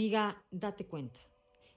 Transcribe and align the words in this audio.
Amiga, 0.00 0.42
date 0.50 0.86
cuenta. 0.86 1.20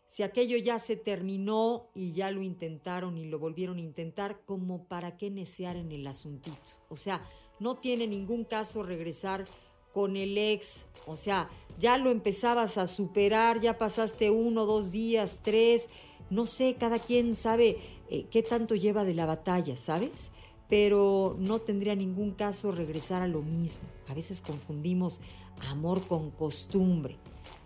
Si 0.07 0.23
aquello 0.23 0.55
ya 0.55 0.79
se 0.79 0.95
terminó 0.95 1.89
y 1.93 2.13
ya 2.13 2.31
lo 2.31 2.41
intentaron 2.41 3.17
y 3.17 3.25
lo 3.25 3.37
volvieron 3.37 3.79
a 3.79 3.81
intentar, 3.81 4.45
como 4.45 4.85
para 4.85 5.17
qué 5.17 5.29
necear 5.29 5.75
en 5.75 5.91
el 5.91 6.07
asuntito. 6.07 6.55
O 6.87 6.95
sea, 6.95 7.27
no 7.59 7.79
tiene 7.79 8.07
ningún 8.07 8.45
caso 8.45 8.81
regresar 8.81 9.45
con 9.93 10.15
el 10.15 10.37
ex. 10.37 10.85
O 11.05 11.17
sea, 11.17 11.49
ya 11.77 11.97
lo 11.97 12.11
empezabas 12.11 12.77
a 12.77 12.87
superar, 12.87 13.59
ya 13.59 13.77
pasaste 13.77 14.31
uno, 14.31 14.65
dos 14.65 14.89
días, 14.91 15.41
tres. 15.43 15.89
No 16.29 16.45
sé, 16.45 16.77
cada 16.79 16.99
quien 16.99 17.35
sabe 17.35 17.77
eh, 18.09 18.27
qué 18.31 18.41
tanto 18.41 18.75
lleva 18.75 19.03
de 19.03 19.15
la 19.15 19.25
batalla, 19.25 19.75
¿sabes? 19.75 20.31
Pero 20.69 21.35
no 21.39 21.59
tendría 21.59 21.93
ningún 21.93 22.31
caso 22.31 22.71
regresar 22.71 23.21
a 23.21 23.27
lo 23.27 23.41
mismo. 23.41 23.83
A 24.07 24.13
veces 24.13 24.39
confundimos 24.39 25.19
amor 25.59 26.07
con 26.07 26.31
costumbre 26.31 27.17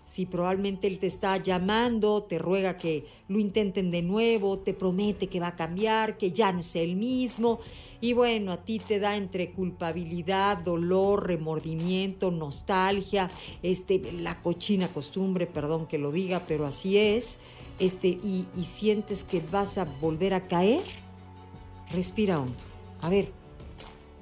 si 0.08 0.26
probablemente 0.26 0.88
él 0.88 1.00
te 1.00 1.08
está 1.08 1.36
llamando, 1.36 2.24
te 2.24 2.40
ruega 2.40 2.78
que 2.78 3.06
lo 3.28 3.40
intenten 3.40 3.92
de 3.92 4.02
nuevo, 4.02 4.58
te 4.58 4.74
promete 4.74 5.28
que 5.28 5.42
va 5.42 5.48
a 5.48 5.56
cambiar, 5.58 6.18
que 6.18 6.32
ya 6.32 6.54
no 6.54 6.62
es 6.62 6.78
el 6.78 6.96
mismo. 6.96 7.60
Y 8.00 8.14
bueno, 8.14 8.54
a 8.54 8.64
ti 8.64 8.80
te 8.80 9.00
da 9.00 9.18
entre 9.18 9.52
culpabilidad, 9.52 10.60
dolor, 10.60 11.28
remordimiento, 11.28 12.32
nostalgia, 12.32 13.30
este, 13.62 14.14
la 14.14 14.42
cochina 14.42 14.88
costumbre, 14.88 15.46
perdón 15.46 15.88
que 15.88 15.98
lo 15.98 16.14
diga, 16.14 16.44
pero 16.48 16.66
así 16.66 16.98
es, 16.98 17.40
este, 17.78 18.08
y, 18.08 18.48
y 18.56 18.64
sientes 18.64 19.26
que 19.26 19.42
vas 19.52 19.78
a 19.78 19.84
volver 20.00 20.34
a 20.34 20.48
caer. 20.48 20.84
Respira 21.92 22.40
hondo. 22.40 22.56
A 23.02 23.10
ver, 23.10 23.34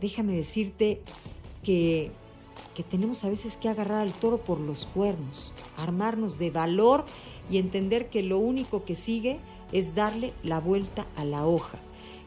déjame 0.02 0.34
decirte 0.34 1.04
que 1.64 2.12
que 2.76 2.84
tenemos 2.84 3.24
a 3.24 3.30
veces 3.30 3.58
que 3.58 3.70
agarrar 3.70 4.02
al 4.02 4.14
toro 4.14 4.40
por 4.40 4.60
los 4.60 4.86
cuernos, 4.86 5.54
armarnos 5.78 6.38
de 6.38 6.52
valor 6.52 7.06
y 7.50 7.58
entender 7.58 8.10
que 8.10 8.24
lo 8.24 8.40
único 8.40 8.84
que 8.84 8.96
sigue 8.96 9.40
es 9.72 9.96
darle 9.96 10.34
la 10.44 10.60
vuelta 10.60 11.08
a 11.16 11.26
la 11.26 11.46
hoja, 11.46 11.80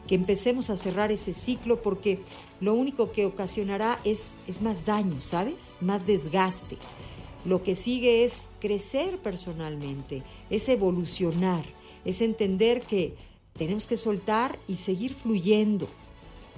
que 0.07 0.15
empecemos 0.15 0.69
a 0.69 0.77
cerrar 0.77 1.11
ese 1.11 1.33
ciclo 1.33 1.81
porque 1.81 2.19
lo 2.61 2.73
único 2.73 3.11
que 3.11 3.25
ocasionará 3.25 3.99
es, 4.03 4.37
es 4.47 4.61
más 4.61 4.85
daño, 4.85 5.21
¿sabes? 5.21 5.73
Más 5.81 6.05
desgaste. 6.07 6.77
Lo 7.45 7.63
que 7.63 7.75
sigue 7.75 8.25
es 8.25 8.49
crecer 8.59 9.17
personalmente, 9.17 10.23
es 10.49 10.67
evolucionar, 10.67 11.63
es 12.03 12.21
entender 12.21 12.81
que 12.81 13.15
tenemos 13.57 13.87
que 13.87 13.97
soltar 13.97 14.59
y 14.67 14.75
seguir 14.75 15.13
fluyendo. 15.13 15.87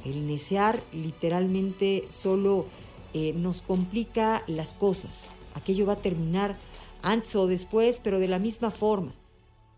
El 0.05 0.15
iniciar 0.15 0.81
literalmente 0.93 2.05
solo 2.09 2.65
eh, 3.13 3.33
nos 3.33 3.61
complica 3.61 4.43
las 4.47 4.73
cosas. 4.73 5.29
Aquello 5.53 5.85
va 5.85 5.93
a 5.93 6.01
terminar 6.01 6.57
antes 7.01 7.35
o 7.35 7.47
después, 7.47 7.99
pero 8.03 8.19
de 8.19 8.27
la 8.27 8.39
misma 8.39 8.71
forma. 8.71 9.13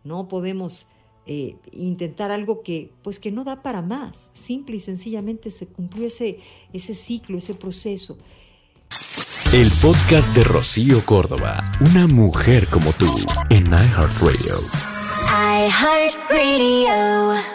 No 0.03 0.27
podemos 0.27 0.88
eh, 1.25 1.55
intentar 1.72 2.31
algo 2.31 2.63
que, 2.63 2.91
pues 3.01 3.19
que 3.19 3.31
no 3.31 3.43
da 3.43 3.61
para 3.61 3.81
más. 3.81 4.29
Simple 4.33 4.75
y 4.75 4.79
sencillamente 4.79 5.51
se 5.51 5.67
cumplió 5.67 6.07
ese, 6.07 6.39
ese 6.73 6.95
ciclo, 6.95 7.38
ese 7.38 7.53
proceso. 7.53 8.17
El 9.53 9.72
podcast 9.81 10.33
de 10.35 10.43
Rocío 10.43 11.05
Córdoba. 11.05 11.72
Una 11.79 12.07
mujer 12.07 12.67
como 12.67 12.91
tú 12.93 13.16
en 13.49 13.67
iHeartRadio. 13.67 14.55
iHeartRadio. 15.69 17.53